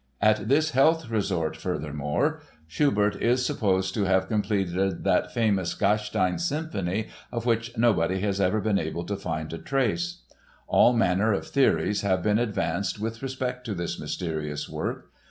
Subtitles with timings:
[0.19, 7.09] At this health resort, furthermore, Schubert is supposed to have completed that famous Gastein Symphony
[7.31, 10.23] of which nobody has ever been able to find a trace.
[10.67, 15.11] All manner of theories have been advanced with respect to this mysterious work.